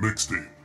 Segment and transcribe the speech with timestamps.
[0.00, 0.59] Mixtape.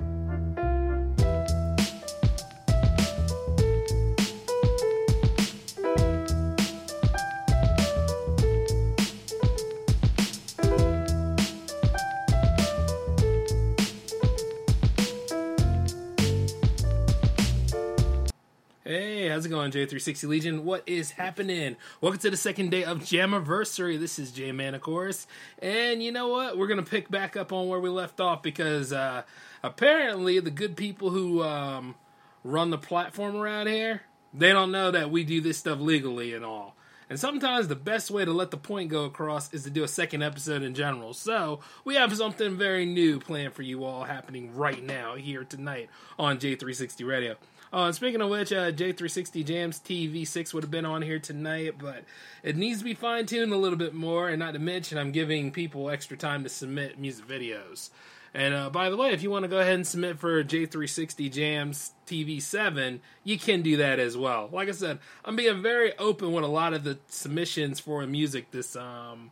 [19.55, 20.65] Going, J360 Legion?
[20.65, 21.77] What is happening?
[22.01, 23.97] Welcome to the second day of Jammaversary.
[23.97, 25.27] This is J Man, of course.
[25.59, 26.57] And you know what?
[26.57, 29.23] We're going to pick back up on where we left off because uh,
[29.63, 31.95] apparently the good people who um,
[32.43, 34.01] run the platform around here,
[34.33, 36.75] they don't know that we do this stuff legally and all.
[37.09, 39.87] And sometimes the best way to let the point go across is to do a
[39.87, 41.13] second episode in general.
[41.13, 45.89] So we have something very new planned for you all happening right now here tonight
[46.19, 47.37] on J360 Radio.
[47.73, 52.03] Uh, speaking of which, uh, J360 Jams TV6 would have been on here tonight, but
[52.43, 54.29] it needs to be fine tuned a little bit more.
[54.29, 57.89] And not to mention, I'm giving people extra time to submit music videos.
[58.35, 61.31] And uh, by the way, if you want to go ahead and submit for J360
[61.31, 64.49] Jams TV7, you can do that as well.
[64.51, 68.51] Like I said, I'm being very open with a lot of the submissions for music
[68.51, 69.31] this um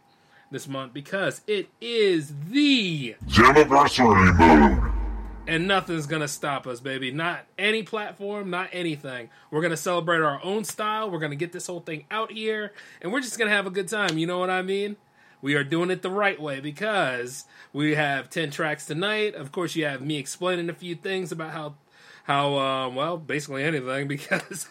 [0.51, 5.02] this month because it is the Jammaversary mode.
[5.47, 7.11] And nothing's gonna stop us, baby.
[7.11, 9.29] Not any platform, not anything.
[9.51, 11.09] We're gonna celebrate our own style.
[11.09, 13.87] We're gonna get this whole thing out here, and we're just gonna have a good
[13.87, 14.17] time.
[14.17, 14.95] You know what I mean?
[15.41, 19.35] We are doing it the right way because we have ten tracks tonight.
[19.35, 21.75] Of course, you have me explaining a few things about how
[22.23, 24.69] how um, well basically anything because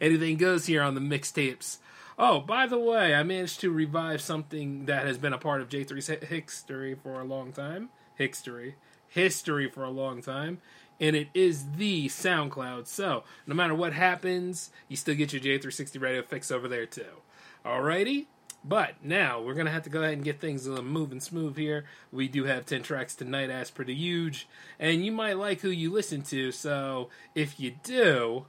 [0.00, 1.78] anything goes here on the mixtapes.
[2.16, 5.68] Oh, by the way, I managed to revive something that has been a part of
[5.68, 7.88] J3's history for a long time.
[8.14, 8.76] History.
[9.14, 10.58] History for a long time.
[11.00, 12.88] And it is the SoundCloud.
[12.88, 17.22] So, no matter what happens, you still get your J360 radio fix over there too.
[17.64, 18.26] Alrighty?
[18.64, 21.84] But now we're gonna have to go ahead and get things moving smooth here.
[22.10, 24.48] We do have ten tracks tonight, as pretty huge,
[24.80, 26.50] and you might like who you listen to.
[26.50, 28.46] So if you do,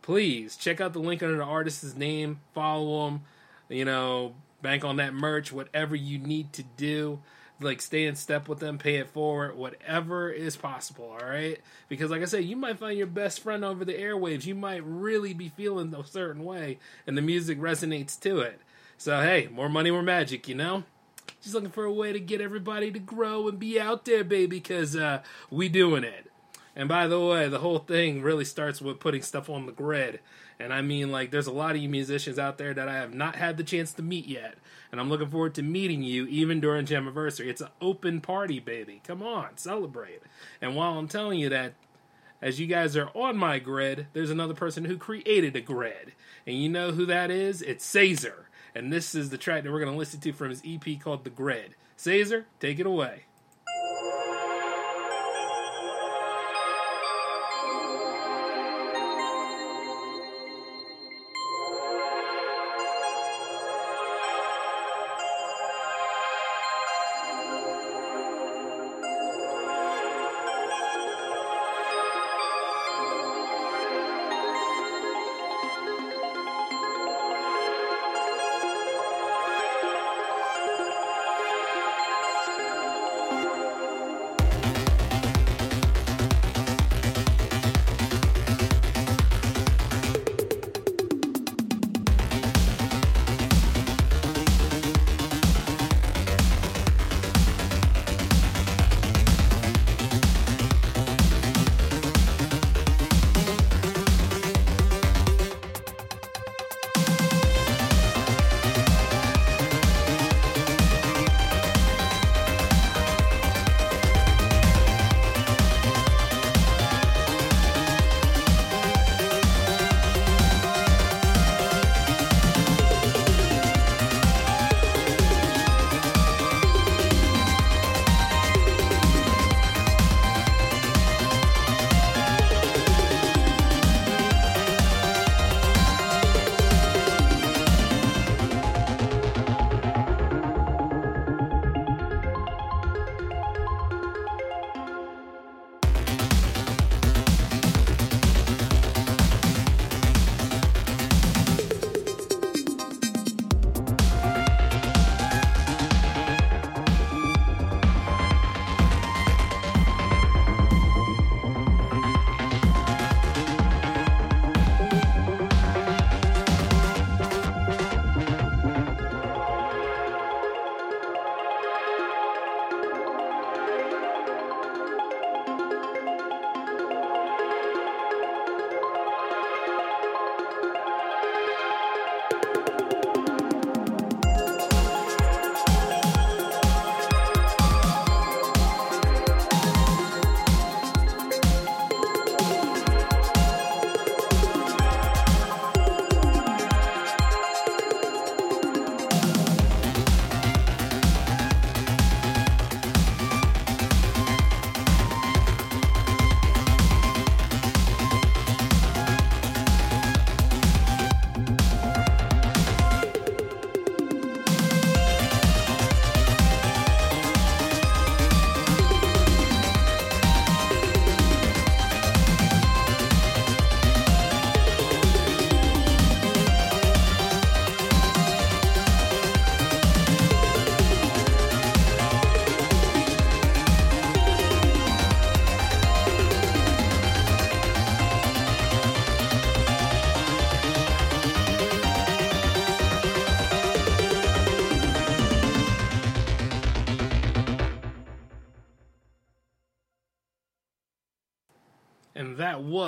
[0.00, 3.22] please check out the link under the artist's name, follow them,
[3.68, 7.18] you know, bank on that merch, whatever you need to do.
[7.62, 11.60] Like stay in step with them, pay it forward, whatever is possible, all right?
[11.88, 14.46] Because like I said, you might find your best friend over the airwaves.
[14.46, 18.60] You might really be feeling a certain way and the music resonates to it.
[18.98, 20.84] So hey, more money, more magic, you know?
[21.40, 24.58] Just looking for a way to get everybody to grow and be out there, baby,
[24.58, 26.30] because uh, we doing it.
[26.74, 30.20] And by the way, the whole thing really starts with putting stuff on the grid.
[30.62, 33.12] And I mean, like, there's a lot of you musicians out there that I have
[33.12, 34.54] not had the chance to meet yet.
[34.92, 37.46] And I'm looking forward to meeting you even during Jammaversary.
[37.46, 39.02] It's an open party, baby.
[39.04, 40.22] Come on, celebrate.
[40.60, 41.72] And while I'm telling you that,
[42.40, 46.12] as you guys are on my grid, there's another person who created a grid.
[46.46, 47.60] And you know who that is?
[47.62, 48.48] It's SAZER.
[48.72, 51.24] And this is the track that we're going to listen to from his EP called
[51.24, 51.74] The Grid.
[51.96, 53.24] SAZER, take it away.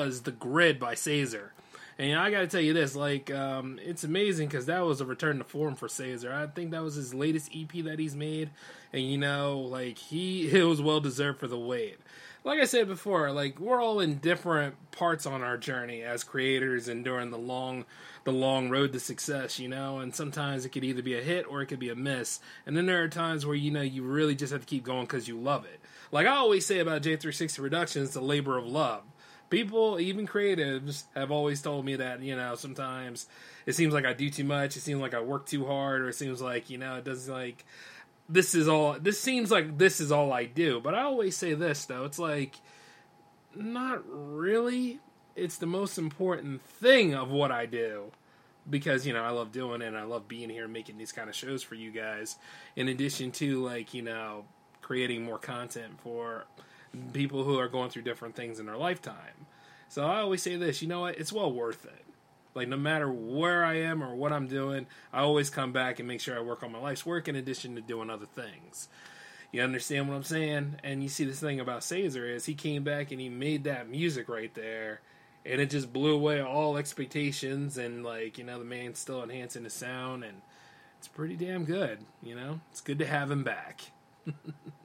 [0.05, 1.53] Was The Grid by SAZER.
[1.99, 4.85] And you know, I got to tell you this, like, um, it's amazing because that
[4.85, 6.33] was a return to form for SAZER.
[6.33, 8.51] I think that was his latest EP that he's made,
[8.93, 11.99] and you know, like he it was well deserved for the wait.
[12.43, 16.89] Like I said before, like we're all in different parts on our journey as creators
[16.89, 17.87] and during the long
[18.25, 21.47] the long road to success, you know, and sometimes it could either be a hit
[21.49, 22.41] or it could be a miss.
[22.67, 25.05] And then there are times where you know you really just have to keep going
[25.05, 25.81] because you love it.
[26.13, 29.05] Like I always say about J360 Productions, it's a labor of love
[29.55, 33.29] people, even creatives, have always told me that you know sometimes
[33.67, 34.77] it seems like I do too much.
[34.77, 37.33] It seems like I work too hard, or it seems like you know it doesn't
[37.33, 37.65] like
[38.29, 38.97] this is all.
[38.99, 40.81] This seems like this is all I do.
[40.81, 42.05] But I always say this though.
[42.05, 42.57] It's like
[43.55, 44.99] not really.
[45.37, 48.11] It's the most important thing of what I do
[48.69, 51.29] because you know I love doing it and I love being here making these kind
[51.29, 52.37] of shows for you guys
[52.77, 54.47] in addition to like you know
[54.81, 56.47] creating more content for
[57.13, 59.47] people who are going through different things in their lifetime.
[59.89, 61.19] So I always say this, you know what?
[61.19, 62.05] It's well worth it.
[62.55, 66.09] Like no matter where I am or what I'm doing, I always come back and
[66.09, 68.89] make sure I work on my life's work in addition to doing other things.
[69.53, 70.81] You understand what I'm saying?
[70.83, 73.89] And you see this thing about SAZER is he came back and he made that
[73.89, 75.01] music right there
[75.47, 79.65] and it just blew away all expectations and like, you know, the man's still enhancing
[79.65, 80.43] the sound and
[80.99, 82.61] it's pretty damn good, you know?
[82.71, 83.83] It's good to have him back.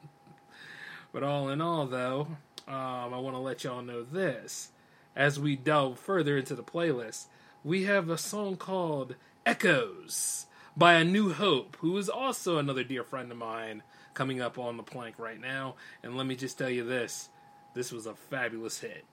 [1.11, 2.27] But all in all, though,
[2.67, 4.69] um, I want to let y'all know this.
[5.15, 7.25] As we delve further into the playlist,
[7.63, 9.15] we have a song called
[9.45, 10.45] Echoes
[10.77, 14.77] by A New Hope, who is also another dear friend of mine coming up on
[14.77, 15.75] the plank right now.
[16.03, 17.29] And let me just tell you this
[17.73, 19.05] this was a fabulous hit.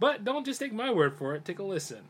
[0.00, 2.08] But don't just take my word for it, take a listen.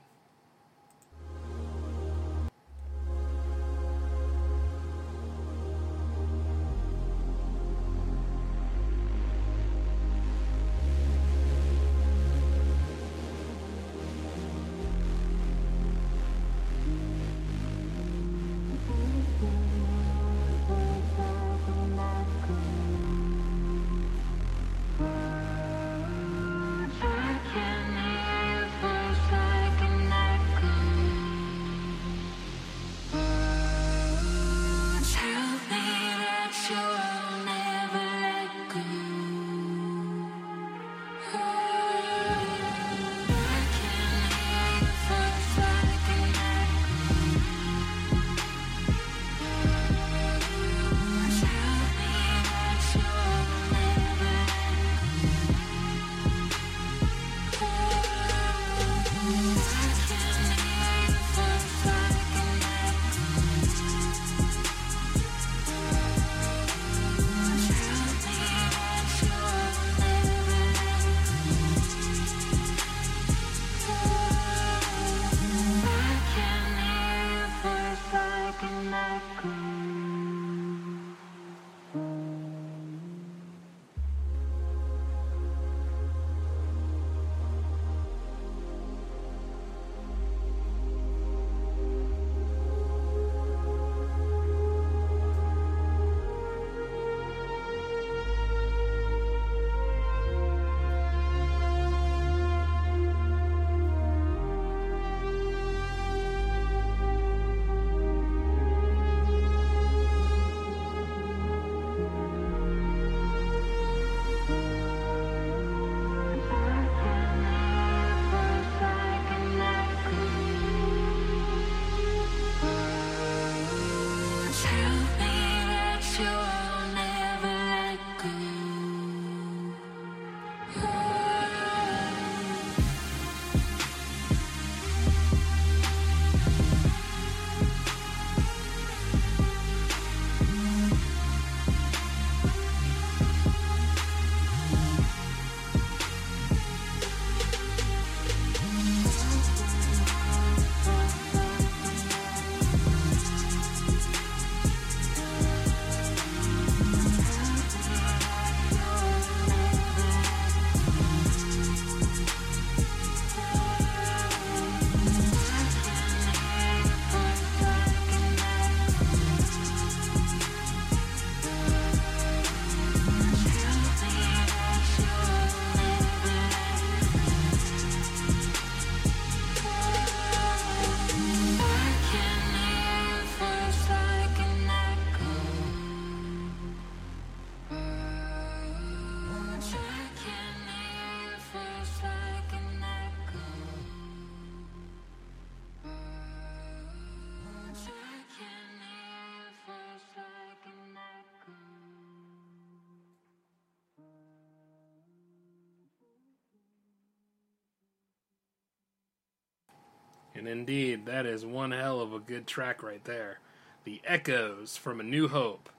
[210.45, 213.39] And indeed, that is one hell of a good track right there.
[213.85, 215.71] The Echoes from A New Hope.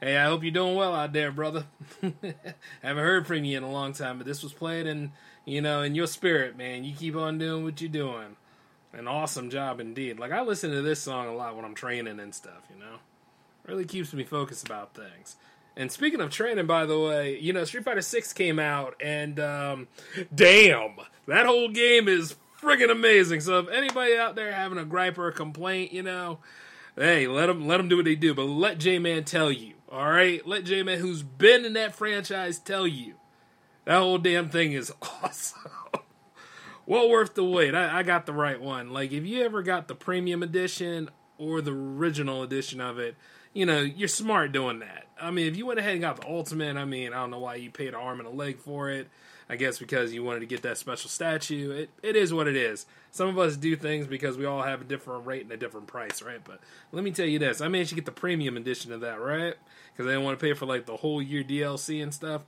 [0.00, 1.64] Hey, I hope you're doing well out there, brother.
[2.00, 5.10] Haven't heard from you in a long time, but this was played in,
[5.44, 6.84] you know, in your spirit, man.
[6.84, 8.36] You keep on doing what you're doing.
[8.92, 10.20] An awesome job indeed.
[10.20, 12.98] Like I listen to this song a lot when I'm training and stuff, you know.
[13.66, 15.34] Really keeps me focused about things.
[15.76, 19.40] And speaking of training, by the way, you know, Street Fighter Six came out, and
[19.40, 19.88] um,
[20.32, 20.94] damn,
[21.26, 23.40] that whole game is friggin' amazing.
[23.40, 26.38] So if anybody out there having a gripe or a complaint, you know,
[26.96, 29.74] hey, let them let them do what they do, but let J Man tell you,
[29.90, 30.46] all right?
[30.46, 33.14] Let J Man, who's been in that franchise, tell you
[33.84, 34.92] that whole damn thing is
[35.22, 35.70] awesome.
[36.86, 37.74] well worth the wait.
[37.74, 38.90] I, I got the right one.
[38.90, 43.16] Like if you ever got the premium edition or the original edition of it,
[43.52, 45.03] you know, you're smart doing that.
[45.20, 47.38] I mean, if you went ahead and got the ultimate, I mean, I don't know
[47.38, 49.08] why you paid an arm and a leg for it.
[49.48, 51.70] I guess because you wanted to get that special statue.
[51.70, 52.86] It it is what it is.
[53.10, 55.86] Some of us do things because we all have a different rate and a different
[55.86, 56.40] price, right?
[56.42, 56.60] But
[56.92, 59.54] let me tell you this: I managed to get the premium edition of that, right?
[59.92, 62.42] Because I didn't want to pay for like the whole year DLC and stuff.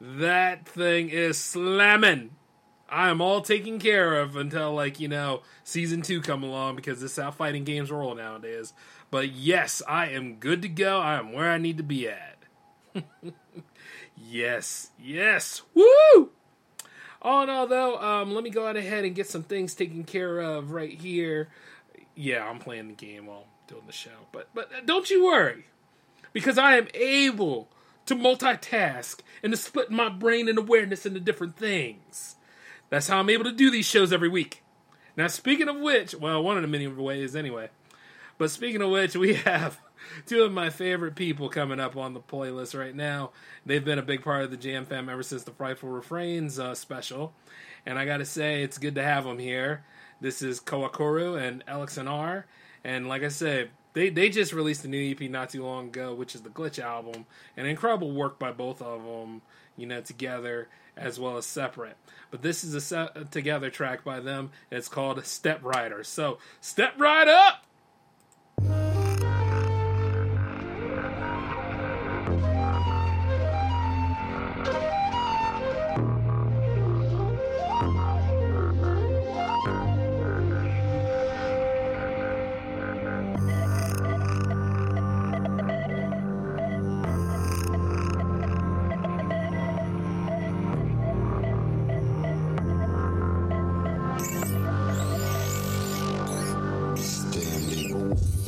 [0.00, 2.30] That thing is slamming.
[2.88, 7.00] I am all taken care of until like you know season two come along because
[7.00, 8.72] this is how fighting games roll nowadays.
[9.10, 11.00] But yes, I am good to go.
[11.00, 12.38] I am where I need to be at.
[14.16, 16.30] yes, yes, woo!
[17.22, 20.04] All in all, though, um, let me go out ahead and get some things taken
[20.04, 21.48] care of right here.
[22.14, 25.66] Yeah, I'm playing the game while doing the show, but but don't you worry,
[26.32, 27.68] because I am able
[28.06, 32.36] to multitask and to split my brain and awareness into different things.
[32.88, 34.62] That's how I'm able to do these shows every week.
[35.16, 37.70] Now, speaking of which, well, one of the many ways anyway.
[38.40, 39.78] But speaking of which, we have
[40.24, 43.32] two of my favorite people coming up on the playlist right now.
[43.66, 46.74] They've been a big part of the Jam Fam ever since the Frightful Refrains uh,
[46.74, 47.34] special.
[47.84, 49.84] And I gotta say, it's good to have them here.
[50.22, 51.98] This is Kawakuro and LXNR.
[51.98, 52.46] And R,
[52.82, 56.14] and like I said, they, they just released a new EP not too long ago,
[56.14, 57.26] which is the Glitch album.
[57.58, 59.42] And incredible work by both of them,
[59.76, 61.98] you know, together as well as separate.
[62.30, 64.50] But this is a set together track by them.
[64.70, 66.06] And it's called Steprider.
[66.06, 67.66] So, step right up!
[97.00, 98.39] Standing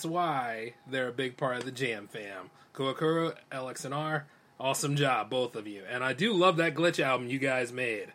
[0.00, 2.48] that's why they're a big part of the Jam fam.
[2.72, 4.22] Kawakuro, LXNR,
[4.58, 5.82] awesome job, both of you.
[5.90, 8.06] And I do love that glitch album you guys made.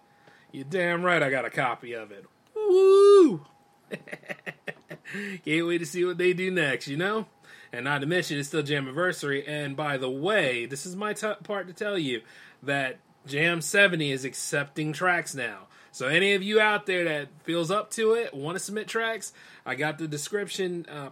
[0.52, 2.26] You damn right I got a copy of it.
[2.56, 3.45] Woo!
[5.45, 7.28] Can't wait to see what they do next, you know?
[7.71, 9.45] And not to mention, it's still Jam Anniversary.
[9.45, 12.24] And by the way, this is my t- part to tell you
[12.63, 15.67] that Jam 70 is accepting tracks now.
[15.91, 19.34] So any of you out there that feels up to it, want to submit tracks,
[19.67, 20.88] I got the description.
[20.89, 21.10] Uh,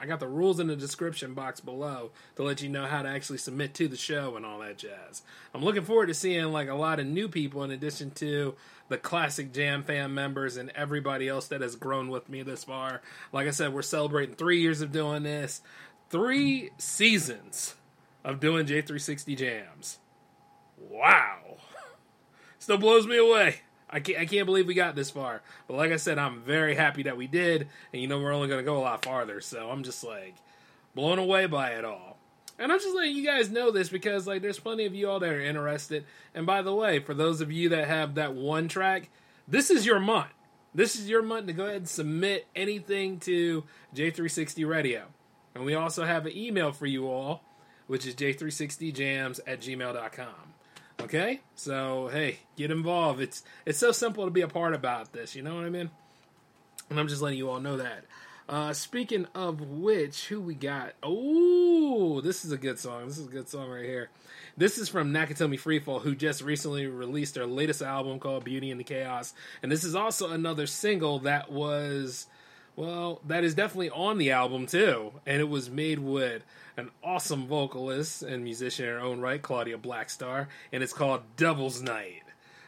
[0.00, 3.08] I got the rules in the description box below to let you know how to
[3.08, 5.22] actually submit to the show and all that jazz.
[5.54, 8.56] I'm looking forward to seeing like a lot of new people in addition to
[8.88, 13.00] the classic Jam Fam members and everybody else that has grown with me this far.
[13.32, 15.62] Like I said, we're celebrating three years of doing this,
[16.10, 17.76] three seasons
[18.24, 19.98] of doing J360 jams.
[20.76, 21.58] Wow.
[22.58, 23.60] Still blows me away.
[23.90, 25.42] I can't, I can't believe we got this far.
[25.66, 27.68] But like I said, I'm very happy that we did.
[27.92, 29.40] And you know, we're only going to go a lot farther.
[29.40, 30.36] So I'm just like
[30.94, 32.18] blown away by it all.
[32.58, 35.18] And I'm just letting you guys know this because like there's plenty of you all
[35.20, 36.04] that are interested.
[36.34, 39.08] And by the way, for those of you that have that one track,
[39.48, 40.28] this is your month.
[40.74, 45.06] This is your month to go ahead and submit anything to J360 Radio.
[45.54, 47.42] And we also have an email for you all,
[47.86, 50.54] which is j360jams at gmail.com.
[51.00, 51.40] Okay?
[51.54, 53.20] So hey, get involved.
[53.20, 55.90] It's it's so simple to be a part about this, you know what I mean?
[56.88, 58.04] And I'm just letting you all know that.
[58.48, 60.94] Uh, speaking of which, who we got?
[61.04, 63.06] Oh, this is a good song.
[63.06, 64.10] This is a good song right here.
[64.56, 68.80] This is from Nakatomi Freefall, who just recently released their latest album called Beauty and
[68.80, 69.34] the Chaos.
[69.62, 72.26] And this is also another single that was,
[72.80, 75.12] well, that is definitely on the album too.
[75.26, 76.42] And it was made with
[76.78, 80.46] an awesome vocalist and musician in her own right, Claudia Blackstar.
[80.72, 82.22] And it's called Devil's Night.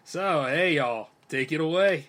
[0.04, 2.08] So, hey, y'all, take it away.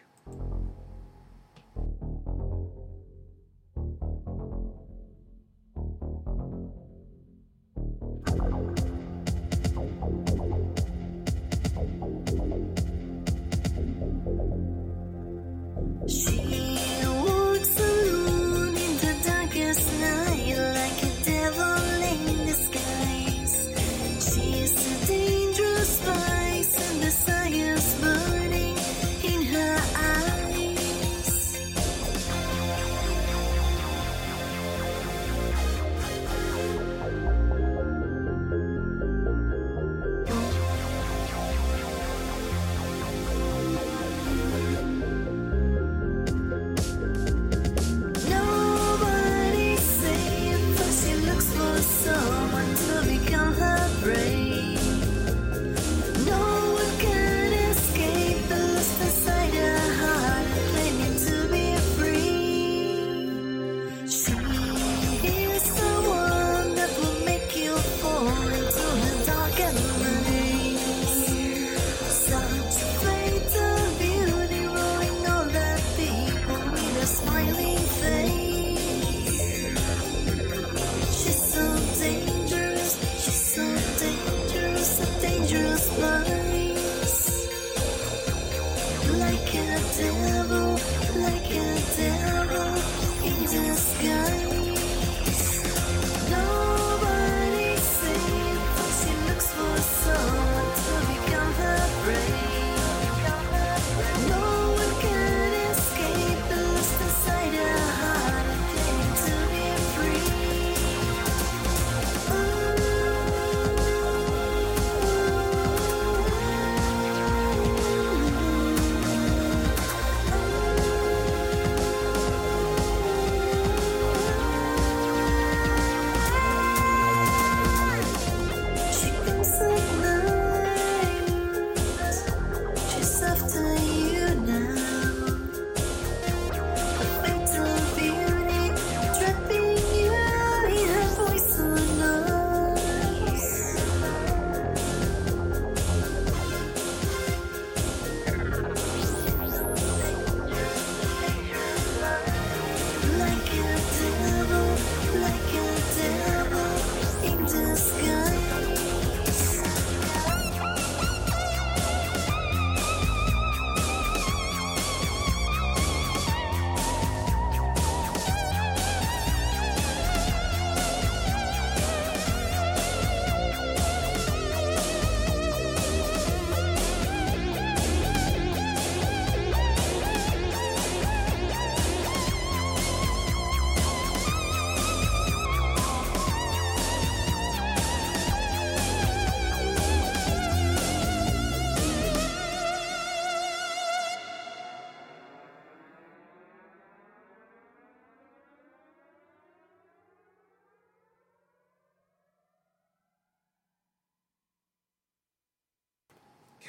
[51.83, 54.52] Someone to become her prey.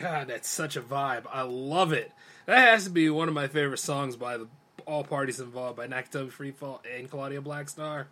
[0.04, 1.24] God, that's such a vibe.
[1.32, 2.12] I love it.
[2.44, 4.48] That has to be one of my favorite songs by the
[4.86, 8.04] all parties involved by Nakatomi Freefall and Claudia Blackstar.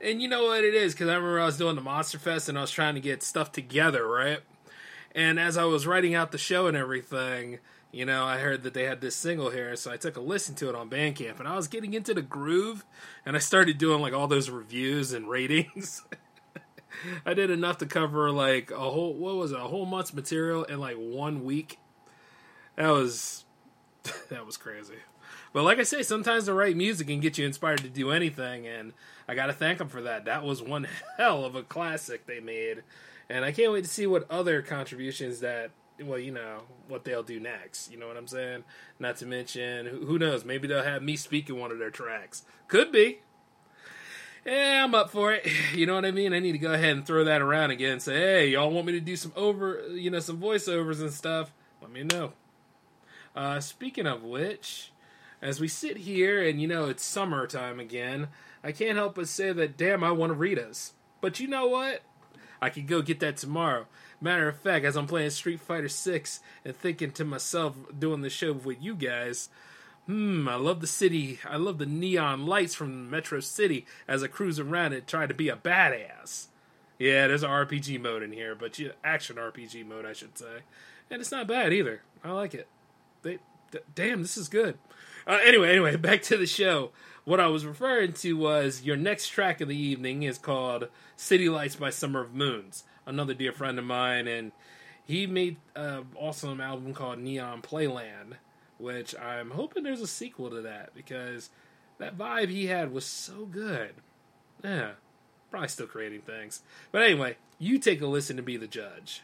[0.00, 2.48] And you know what it is because I remember I was doing the Monster Fest
[2.48, 4.38] and I was trying to get stuff together, right?
[5.14, 7.58] And as I was writing out the show and everything,
[7.92, 10.54] you know, I heard that they had this single here, so I took a listen
[10.54, 12.82] to it on Bandcamp, and I was getting into the groove,
[13.26, 16.02] and I started doing like all those reviews and ratings.
[17.24, 20.64] I did enough to cover like a whole what was it, a whole month's material
[20.64, 21.78] in like one week.
[22.76, 23.44] That was
[24.30, 24.96] that was crazy.
[25.52, 28.66] But like I say, sometimes the right music can get you inspired to do anything,
[28.66, 28.92] and
[29.26, 30.26] I got to thank them for that.
[30.26, 32.82] That was one hell of a classic they made,
[33.28, 35.70] and I can't wait to see what other contributions that
[36.04, 37.90] well, you know what they'll do next.
[37.90, 38.64] You know what I'm saying?
[38.98, 40.44] Not to mention, who knows?
[40.44, 42.44] Maybe they'll have me speak in one of their tracks.
[42.68, 43.20] Could be.
[44.46, 45.46] Yeah, I'm up for it.
[45.74, 46.32] You know what I mean?
[46.32, 48.86] I need to go ahead and throw that around again and say, hey, y'all want
[48.86, 51.52] me to do some over, you know, some voiceovers and stuff?
[51.82, 52.32] Let me know.
[53.34, 54.92] Uh, speaking of which,
[55.42, 58.28] as we sit here and, you know, it's summertime again,
[58.64, 60.92] I can't help but say that, damn, I want Ritas.
[61.20, 62.02] But you know what?
[62.62, 63.86] I could go get that tomorrow.
[64.20, 68.30] Matter of fact, as I'm playing Street Fighter 6 and thinking to myself, doing the
[68.30, 69.50] show with you guys,
[70.06, 71.40] Hmm, I love the city.
[71.44, 75.34] I love the neon lights from Metro City as I cruise around and try to
[75.34, 76.46] be a badass.
[76.98, 80.60] Yeah, there's an RPG mode in here, but you, action RPG mode, I should say.
[81.10, 82.02] And it's not bad either.
[82.22, 82.68] I like it.
[83.22, 83.38] They,
[83.72, 84.78] d- damn, this is good.
[85.26, 86.92] Uh, anyway, anyway, back to the show.
[87.24, 91.48] What I was referring to was your next track of the evening is called City
[91.48, 92.84] Lights by Summer of Moons.
[93.04, 94.52] Another dear friend of mine, and
[95.04, 98.34] he made an awesome album called Neon Playland
[98.78, 101.50] which I'm hoping there's a sequel to that because
[101.98, 103.94] that vibe he had was so good.
[104.62, 104.92] Yeah,
[105.50, 106.62] probably still creating things.
[106.92, 109.22] But anyway, you take a listen to be the judge.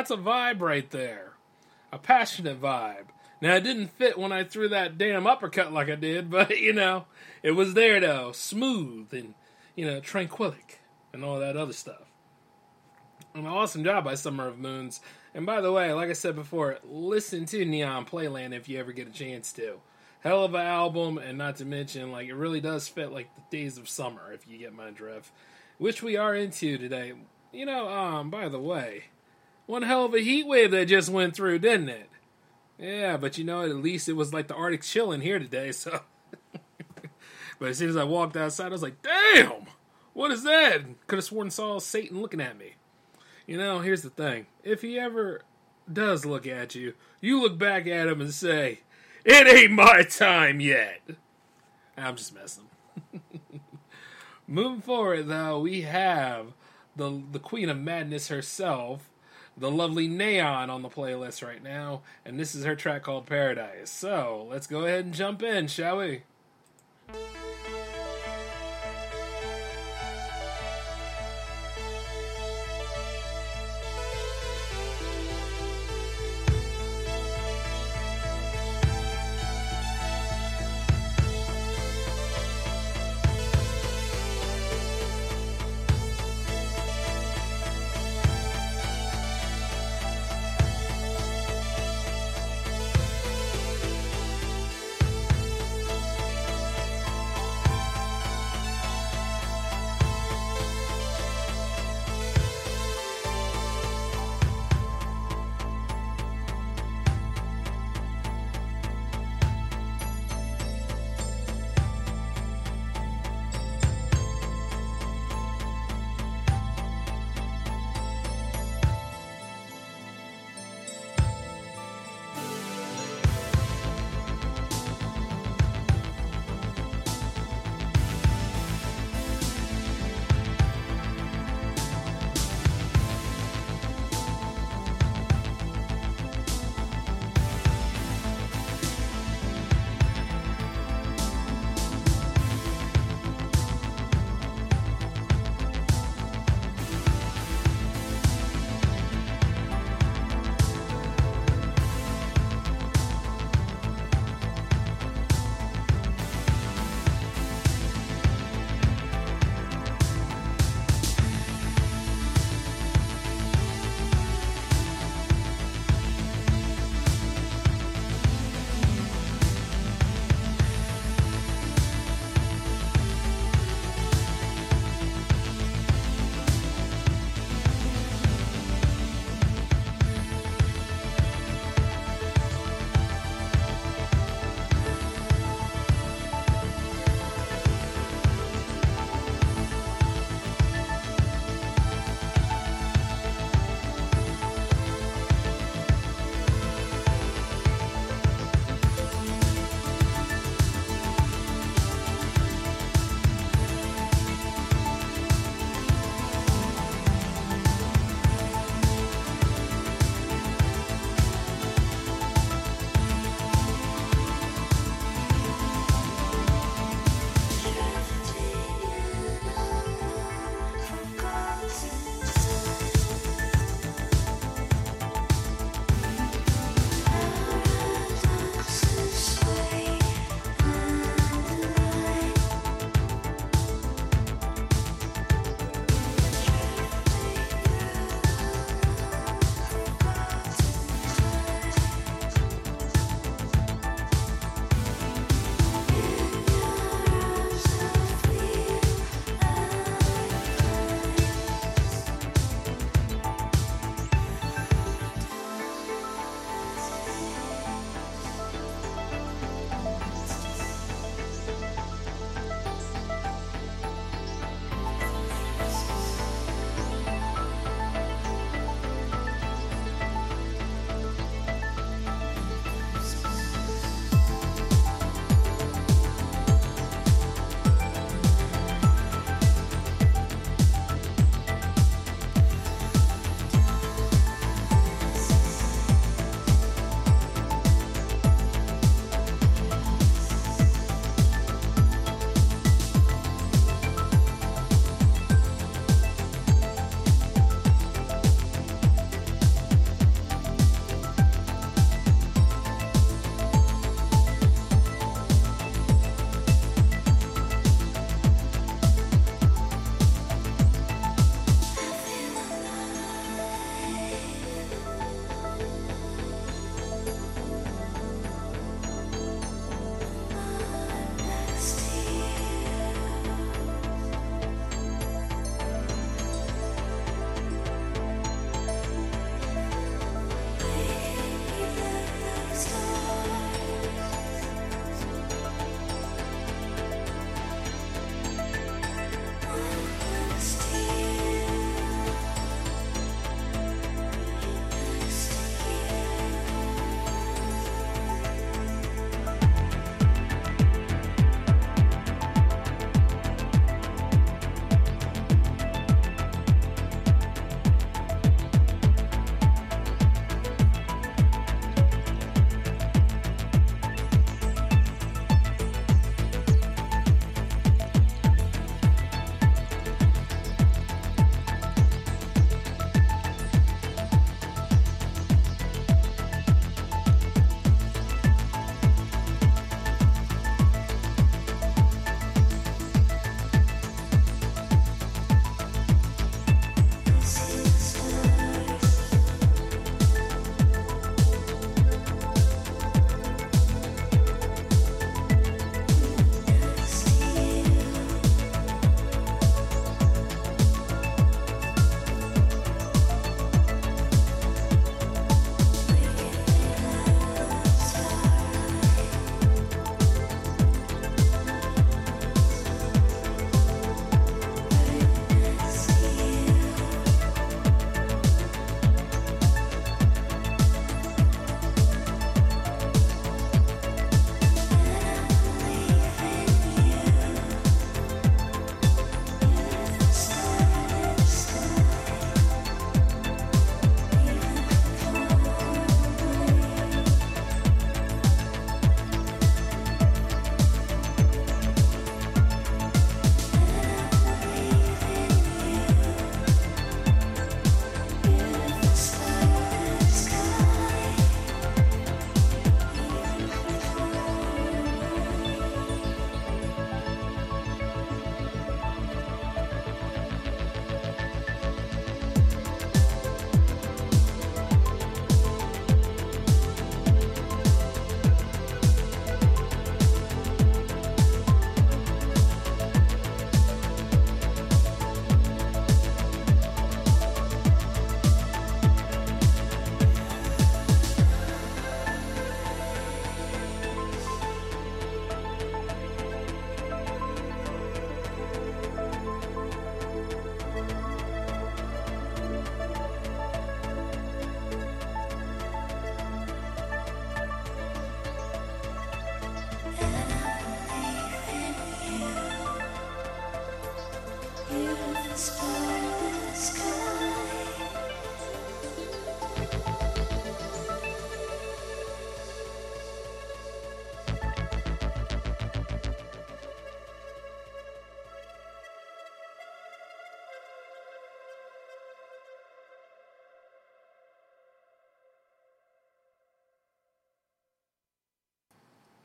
[0.00, 1.34] That's a vibe right there.
[1.92, 3.08] A passionate vibe.
[3.42, 6.72] Now, it didn't fit when I threw that damn uppercut like I did, but, you
[6.72, 7.04] know,
[7.42, 8.32] it was there, though.
[8.32, 9.34] Smooth and,
[9.76, 10.80] you know, tranquilic
[11.12, 12.10] and all that other stuff.
[13.34, 15.02] An awesome job by Summer of Moons.
[15.34, 18.92] And by the way, like I said before, listen to Neon Playland if you ever
[18.92, 19.80] get a chance to.
[20.20, 23.42] Hell of an album, and not to mention, like, it really does fit, like, the
[23.54, 25.30] days of summer, if you get my drift.
[25.76, 27.12] Which we are into today.
[27.52, 29.04] You know, um, by the way,
[29.70, 32.10] one hell of a heat wave that just went through, didn't it?
[32.76, 35.70] Yeah, but you know, at least it was like the Arctic chill in here today,
[35.70, 36.00] so.
[37.58, 39.66] but as soon as I walked outside, I was like, damn!
[40.12, 40.82] What is that?
[41.06, 42.74] Could have sworn saw Satan looking at me.
[43.46, 44.46] You know, here's the thing.
[44.64, 45.42] If he ever
[45.90, 48.80] does look at you, you look back at him and say,
[49.24, 51.00] It ain't my time yet.
[51.96, 52.64] I'm just messing.
[54.48, 56.54] Moving forward, though, we have
[56.96, 59.09] the the Queen of Madness herself,
[59.56, 63.90] the lovely Neaon, on the playlist right now, and this is her track called Paradise.
[63.90, 66.22] So let's go ahead and jump in, shall we?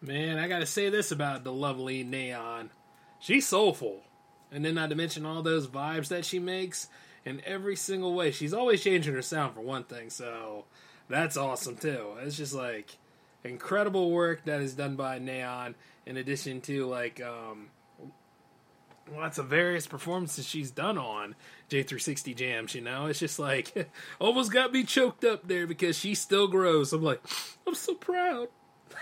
[0.06, 2.70] Man, I gotta say this about the lovely Neaon.
[3.20, 4.02] She's soulful.
[4.52, 6.88] And then not to mention all those vibes that she makes
[7.26, 8.30] in every single way.
[8.30, 10.66] She's always changing her sound for one thing, so
[11.10, 12.12] that's awesome too.
[12.22, 12.98] It's just like
[13.44, 15.74] incredible work that is done by Neaon
[16.06, 17.70] in addition to like um
[19.12, 21.36] lots of various performances she's done on
[21.70, 23.08] J360 Jams, you know?
[23.08, 23.90] It's just like
[24.20, 26.94] almost got me choked up there because she still grows.
[26.94, 27.22] I'm like,
[27.68, 28.50] I'm so proud.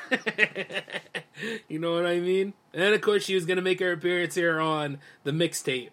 [1.67, 2.53] you know what I mean?
[2.73, 5.89] And of course, she was going to make her appearance here on the mixtape.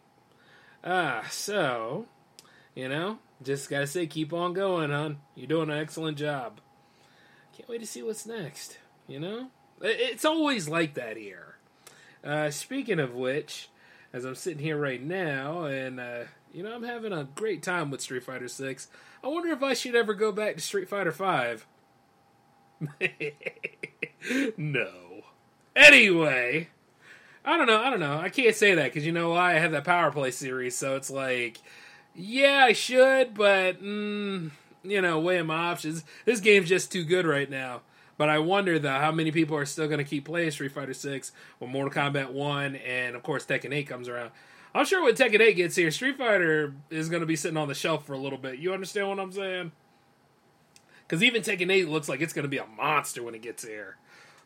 [0.84, 2.06] Ah, so,
[2.74, 5.18] you know, just got to say, keep on going, hon.
[5.34, 6.60] You're doing an excellent job.
[7.56, 9.48] Can't wait to see what's next, you know?
[9.82, 11.56] It's always like that here.
[12.22, 13.68] Uh, speaking of which,
[14.12, 17.90] as I'm sitting here right now, and, uh, you know, I'm having a great time
[17.90, 18.88] with Street Fighter 6,
[19.22, 21.66] I wonder if I should ever go back to Street Fighter 5.
[24.56, 24.90] no.
[25.76, 26.68] Anyway,
[27.44, 27.82] I don't know.
[27.82, 28.18] I don't know.
[28.18, 29.56] I can't say that because you know why?
[29.56, 31.58] I have that Power Play series, so it's like,
[32.14, 34.50] yeah, I should, but mm,
[34.82, 36.04] you know, weighing my options.
[36.24, 37.82] This game's just too good right now.
[38.20, 40.92] But I wonder though how many people are still going to keep playing Street Fighter
[40.92, 44.30] Six when Mortal Kombat One and of course Tekken Eight comes around.
[44.74, 47.68] I'm sure when Tekken Eight gets here, Street Fighter is going to be sitting on
[47.68, 48.58] the shelf for a little bit.
[48.58, 49.72] You understand what I'm saying?
[51.10, 53.64] Because even Tekken 8 looks like it's going to be a monster when it gets
[53.64, 53.96] here.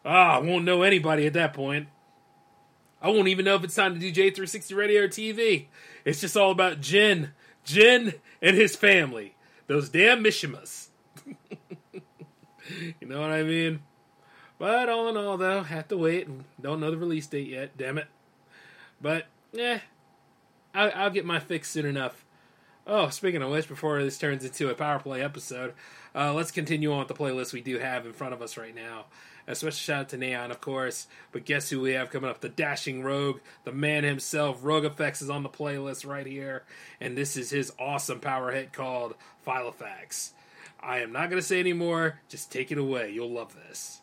[0.03, 1.89] Ah, I won't know anybody at that point.
[3.03, 5.67] I won't even know if it's time to do J360 radio or TV.
[6.07, 7.33] It's just all about Jin.
[7.65, 9.37] Jin and his family.
[9.67, 10.87] Those damn Mishimas.
[11.93, 13.83] you know what I mean?
[14.59, 16.29] But all in all, though, have to wait
[16.63, 17.77] don't know the release date yet.
[17.77, 18.07] Damn it.
[19.03, 19.27] But,
[19.59, 19.81] eh,
[20.73, 22.24] I, I'll get my fix soon enough.
[22.87, 25.73] Oh, speaking of which, before this turns into a power play episode,
[26.15, 28.75] uh, let's continue on with the playlist we do have in front of us right
[28.75, 29.07] now.
[29.47, 31.07] A special shout out to Neaon, of course.
[31.33, 32.41] But guess who we have coming up?
[32.41, 34.61] The Dashing Rogue, the man himself.
[34.63, 36.65] Rogue FX is on the playlist right here.
[37.01, 39.15] And this is his awesome power hit called
[39.47, 40.33] Filofax.
[40.81, 42.21] I am not going to say any more.
[42.29, 43.11] Just take it away.
[43.11, 44.01] You'll love this.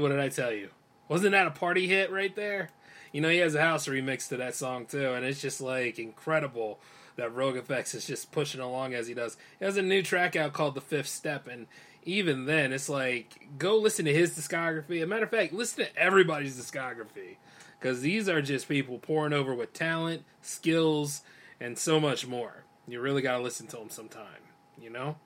[0.00, 0.70] What did I tell you?
[1.08, 2.70] Wasn't that a party hit right there?
[3.12, 5.98] You know, he has a house remix to that song too, and it's just like
[5.98, 6.80] incredible
[7.16, 9.36] that Rogue FX is just pushing along as he does.
[9.58, 11.66] He has a new track out called The Fifth Step, and
[12.04, 14.98] even then, it's like go listen to his discography.
[14.98, 17.36] As a matter of fact, listen to everybody's discography
[17.78, 21.22] because these are just people pouring over with talent, skills,
[21.60, 22.64] and so much more.
[22.86, 24.42] You really got to listen to them sometime,
[24.80, 25.16] you know?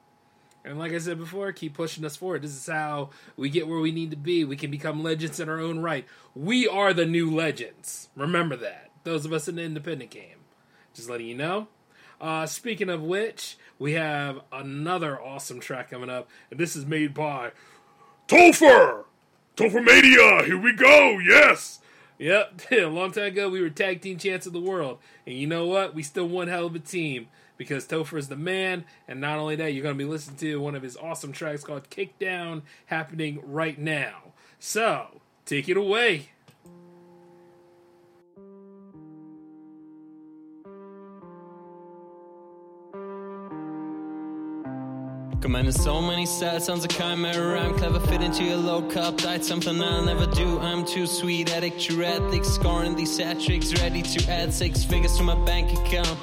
[0.65, 2.43] And like I said before, keep pushing us forward.
[2.43, 4.45] This is how we get where we need to be.
[4.45, 6.07] We can become legends in our own right.
[6.35, 8.09] We are the new legends.
[8.17, 8.91] Remember that.
[9.05, 10.39] Those of us in the independent game.
[10.95, 11.69] Just letting you know.
[12.21, 17.13] Uh, speaking of which, we have another awesome track coming up, and this is made
[17.13, 17.51] by
[18.29, 19.05] Topher!
[19.57, 20.45] Topher Media!
[20.45, 21.81] here we go, yes!
[22.19, 25.47] Yep, a long time ago we were tag team champs of the world, and you
[25.47, 25.95] know what?
[25.95, 29.57] We still one hell of a team because Topher is the man, and not only
[29.57, 33.41] that, you're going to be listening to one of his awesome tracks called "Kickdown" happening
[33.45, 34.33] right now.
[34.59, 36.31] So take it away.
[45.41, 47.61] Commanding so many sad sounds a chimera.
[47.61, 49.45] I'm clever, fit into your low cup diet.
[49.45, 50.59] Something I'll never do.
[50.59, 52.49] I'm too sweet, addict ethics.
[52.49, 56.19] Scoring these hat tricks, ready to add six figures to my bank account.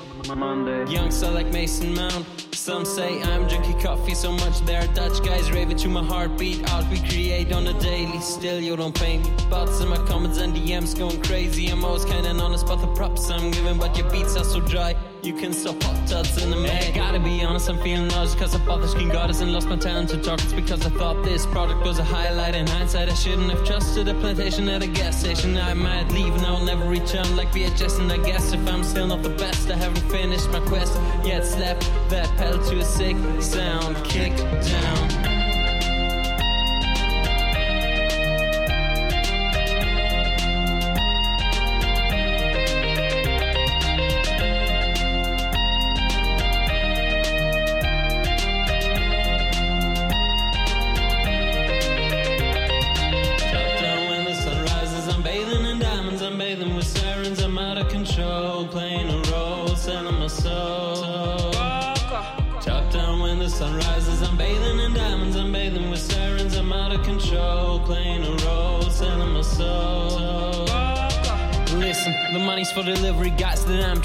[0.88, 2.26] Youngster like Mason Mount.
[2.54, 6.70] Some say I'm drinking coffee so much there are Dutch guys raving to my heartbeat.
[6.72, 8.20] Art we create on a daily.
[8.20, 9.30] Still, you don't pay me.
[9.50, 11.70] Bots in my comments and DMs going crazy.
[11.70, 14.96] I'm always kinda honest about the props I'm giving, but your beats are so dry.
[15.24, 16.92] You can stop hot tuts in the May.
[16.96, 19.76] Gotta be honest, I'm feeling lost cause I bought the screen goddess and lost my
[19.76, 20.42] talent to talk.
[20.42, 22.56] It's because I thought this product was a highlight.
[22.56, 25.56] In hindsight, I shouldn't have trusted a plantation at a gas station.
[25.58, 28.00] I might leave and I'll never return like VHS.
[28.00, 31.46] And I guess if I'm still not the best, I haven't finished my quest yet.
[31.46, 35.31] Slap that pedal to a sick sound, kick down.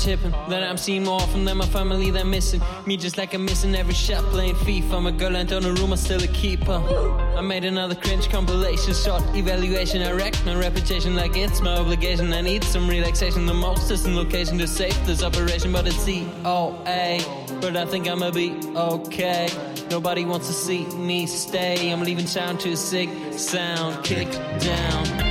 [0.07, 0.77] Guys that I'm.
[0.77, 2.61] Seeing more often than my family that missing.
[2.85, 5.03] Me just like I'm missing every shot playing FIFA.
[5.03, 6.75] My girl ain't on the room, I'm still a keeper.
[7.37, 10.03] I made another cringe compilation, short evaluation.
[10.03, 12.33] I wrecked my reputation like it's my obligation.
[12.33, 13.47] I need some relaxation.
[13.47, 17.19] The most distant location to save this operation, but it's COA.
[17.61, 19.49] But I think I'ma be okay.
[19.91, 21.91] Nobody wants to see me stay.
[21.91, 24.31] I'm leaving town to a sick sound, kick
[24.61, 25.26] down.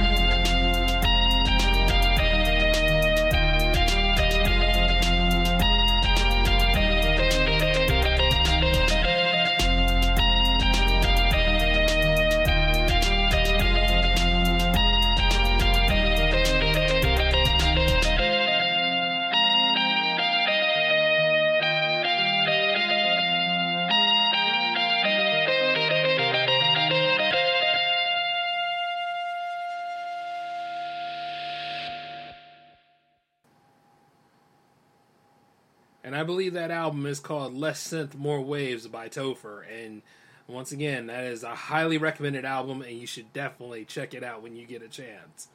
[36.65, 39.61] That album is called Less Synth, More Waves by Topher.
[39.71, 40.01] And
[40.47, 44.41] once again, that is a highly recommended album, and you should definitely check it out
[44.41, 45.49] when you get a chance.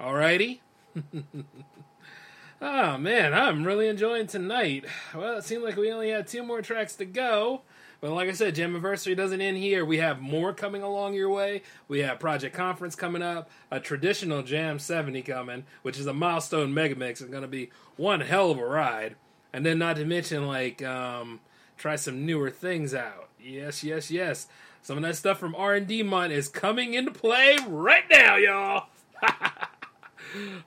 [0.00, 0.60] Alrighty?
[2.62, 4.86] oh man, I'm really enjoying tonight.
[5.14, 7.60] Well, it seemed like we only had two more tracks to go.
[8.00, 9.84] But like I said, Jammaversary doesn't end here.
[9.84, 11.60] We have more coming along your way.
[11.88, 16.72] We have Project Conference coming up, a traditional Jam 70 coming, which is a milestone
[16.72, 17.20] mega mix.
[17.20, 19.16] It's going to be one hell of a ride.
[19.54, 21.38] And then not to mention like um,
[21.76, 23.28] try some newer things out.
[23.40, 24.48] Yes, yes, yes.
[24.82, 28.34] Some of that stuff from R and D Month is coming into play right now,
[28.34, 28.86] y'all.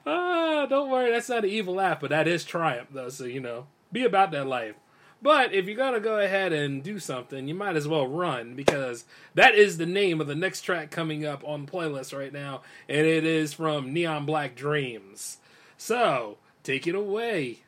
[0.06, 3.10] ah, don't worry, that's not an evil laugh, but that is triumph, though.
[3.10, 4.76] So you know, be about that life.
[5.20, 9.04] But if you're gonna go ahead and do something, you might as well run because
[9.34, 12.62] that is the name of the next track coming up on the playlist right now,
[12.88, 15.36] and it is from Neon Black Dreams.
[15.76, 17.64] So take it away.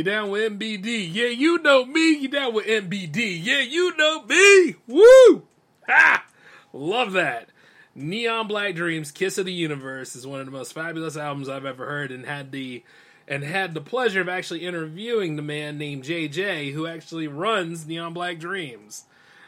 [0.00, 1.10] You down with NBD?
[1.12, 2.12] Yeah, you know me.
[2.16, 3.38] You down with NBD?
[3.44, 4.76] Yeah, you know me.
[4.86, 5.46] Woo!
[5.86, 6.24] Ha!
[6.72, 7.50] Love that.
[7.94, 11.66] Neon Black Dreams Kiss of the Universe is one of the most fabulous albums I've
[11.66, 12.82] ever heard and had the
[13.28, 18.14] and had the pleasure of actually interviewing the man named JJ who actually runs Neon
[18.14, 19.04] Black Dreams.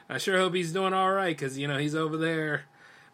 [0.06, 2.64] I sure hope he's doing all right cuz you know, he's over there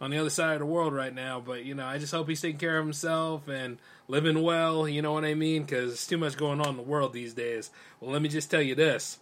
[0.01, 2.29] on the other side of the world right now, but you know, I just hope
[2.29, 3.79] he's taking care of himself and
[4.09, 5.67] living well, you know what I mean?
[5.67, 7.71] Cuz there's too much going on in the world these days.
[8.01, 9.19] Well, let me just tell you this.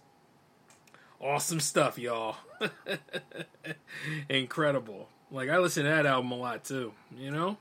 [1.19, 2.37] Awesome stuff, y'all.
[4.29, 5.09] Incredible.
[5.31, 7.57] Like I listen to that album a lot too, you know?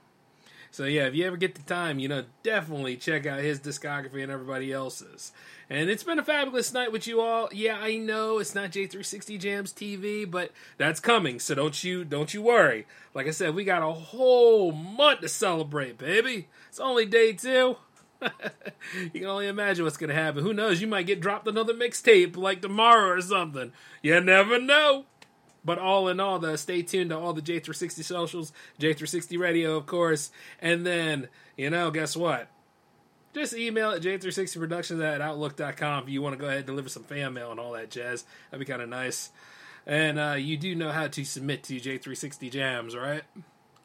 [0.70, 4.22] So yeah, if you ever get the time, you know, definitely check out his discography
[4.22, 5.32] and everybody else's.
[5.70, 7.48] And it's been a fabulous night with you all.
[7.50, 11.40] Yeah, I know it's not J360 Jams TV, but that's coming.
[11.40, 12.86] So don't you don't you worry.
[13.14, 16.48] Like I said, we got a whole month to celebrate, baby.
[16.76, 17.48] It's only day 2.
[18.20, 20.42] you can only imagine what's going to happen.
[20.42, 20.78] Who knows?
[20.78, 23.72] You might get dropped another mixtape like tomorrow or something.
[24.02, 25.06] You never know.
[25.64, 29.86] But all in all, though, stay tuned to all the J360 socials, J360 radio, of
[29.86, 30.30] course.
[30.60, 32.48] And then, you know, guess what?
[33.32, 37.04] Just email at J360productions at Outlook.com if you want to go ahead and deliver some
[37.04, 38.26] fan mail and all that jazz.
[38.50, 39.30] That'd be kind of nice.
[39.86, 43.22] And uh, you do know how to submit to J360 Jams, right?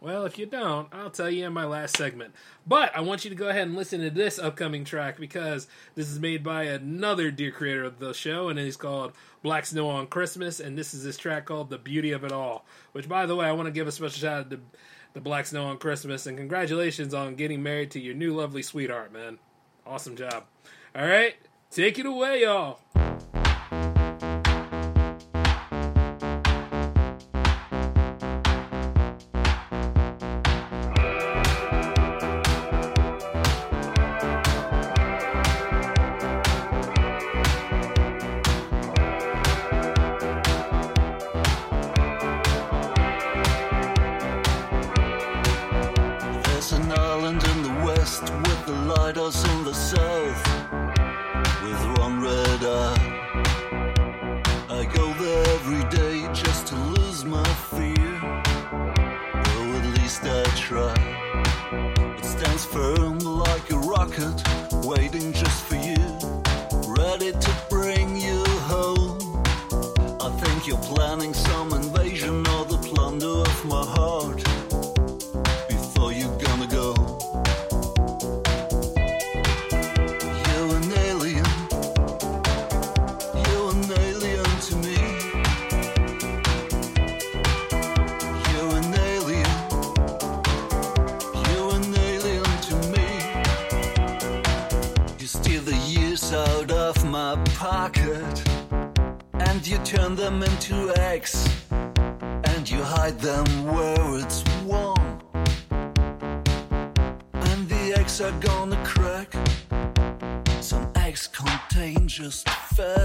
[0.02, 2.34] Well, if you don't, I'll tell you in my last segment.
[2.66, 6.10] But I want you to go ahead and listen to this upcoming track because this
[6.10, 10.08] is made by another dear creator of the show, and it's called Black Snow on
[10.08, 10.60] Christmas.
[10.60, 12.66] And this is this track called The Beauty of It All.
[12.94, 14.60] Which, by the way, I want to give a special shout out to
[15.14, 19.14] the Black Snow on Christmas, and congratulations on getting married to your new lovely sweetheart,
[19.14, 19.38] man.
[19.86, 20.46] Awesome job.
[20.96, 21.36] All right,
[21.70, 22.80] take it away, y'all.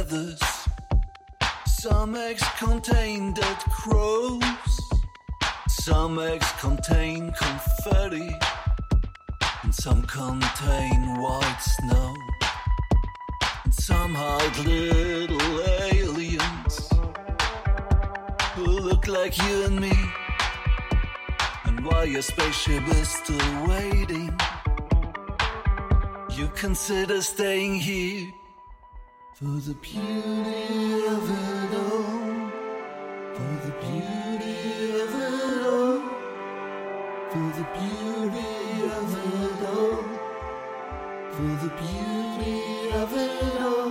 [0.07, 0.41] Feathers,
[1.67, 4.43] some eggs contain dead crows,
[5.69, 8.31] some eggs contain confetti,
[9.63, 12.15] and some contain white snow.
[13.65, 15.61] And some hide little
[15.93, 16.91] aliens
[18.55, 19.97] who look like you and me.
[21.65, 24.39] And while your spaceship is still waiting,
[26.31, 28.33] you consider staying here
[29.39, 32.51] for the beauty of it all.
[33.35, 36.01] For the beauty of it all.
[37.31, 38.51] For the beauty
[38.97, 40.01] of it all.
[41.33, 43.86] For the beauty of it all.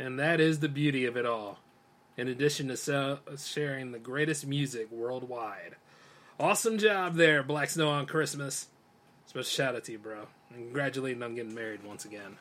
[0.00, 1.58] And that is the beauty of it all.
[2.16, 5.76] In addition to so- sharing the greatest music worldwide.
[6.38, 8.68] Awesome job there, Black Snow on Christmas.
[9.26, 10.26] Special shout out to you, bro.
[10.48, 12.38] And congratulating on getting married once again.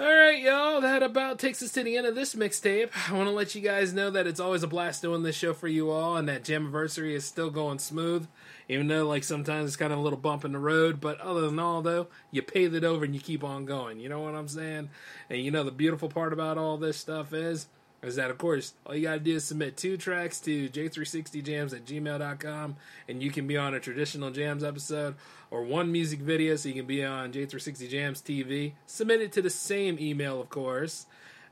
[0.00, 2.90] Alright, y'all, that about takes us to the end of this mixtape.
[3.10, 5.52] I want to let you guys know that it's always a blast doing this show
[5.52, 8.28] for you all, and that Jammaversary is still going smooth,
[8.68, 11.00] even though, like, sometimes it's kind of a little bump in the road.
[11.00, 13.98] But other than all, though, you pave it over and you keep on going.
[13.98, 14.88] You know what I'm saying?
[15.28, 17.66] And you know, the beautiful part about all this stuff is,
[18.02, 21.84] is that, of course, all you gotta do is submit two tracks to j360jams at
[21.84, 22.76] gmail.com,
[23.08, 25.16] and you can be on a traditional jams episode,
[25.50, 28.72] or one music video so you can be on J360 Jams TV.
[28.86, 31.06] Submit it to the same email, of course.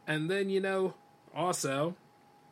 [0.07, 0.95] And then, you know,
[1.35, 1.97] also,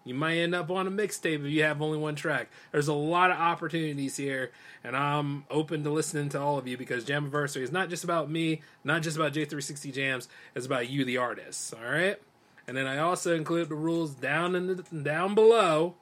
[0.04, 2.48] you might end up on a mixtape if you have only one track.
[2.72, 6.76] There's a lot of opportunities here, and I'm open to listening to all of you
[6.76, 11.04] because Jammaversary is not just about me, not just about J360 Jams, it's about you,
[11.04, 12.20] the artists, alright?
[12.66, 15.94] And then I also include the rules down in the down below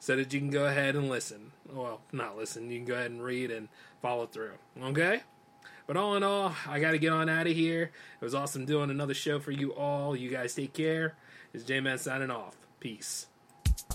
[0.00, 1.52] so that you can go ahead and listen.
[1.72, 3.68] Well, not listen, you can go ahead and read and
[4.02, 4.54] follow through.
[4.82, 5.22] Okay?
[5.86, 7.90] But all in all, I got to get on out of here.
[8.20, 10.16] It was awesome doing another show for you all.
[10.16, 11.14] You guys take care.
[11.52, 12.56] It's J Man signing off.
[12.80, 13.26] Peace.